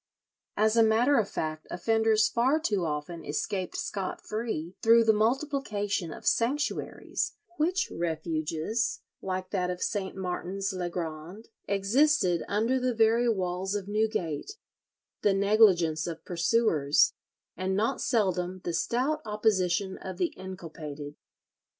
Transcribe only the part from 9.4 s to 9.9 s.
that of